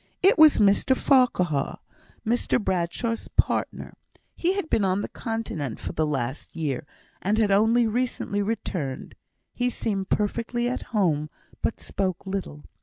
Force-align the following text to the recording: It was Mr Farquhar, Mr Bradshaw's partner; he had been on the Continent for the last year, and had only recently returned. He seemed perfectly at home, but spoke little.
It 0.23 0.35
was 0.39 0.57
Mr 0.57 0.97
Farquhar, 0.97 1.77
Mr 2.25 2.59
Bradshaw's 2.59 3.27
partner; 3.27 3.93
he 4.35 4.55
had 4.55 4.67
been 4.67 4.83
on 4.83 5.01
the 5.01 5.07
Continent 5.07 5.79
for 5.79 5.91
the 5.93 6.07
last 6.07 6.55
year, 6.55 6.87
and 7.21 7.37
had 7.37 7.51
only 7.51 7.85
recently 7.85 8.41
returned. 8.41 9.13
He 9.53 9.69
seemed 9.69 10.09
perfectly 10.09 10.67
at 10.67 10.81
home, 10.89 11.29
but 11.61 11.79
spoke 11.79 12.25
little. 12.25 12.63